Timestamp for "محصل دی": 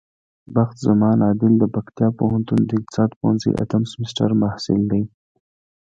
4.41-5.03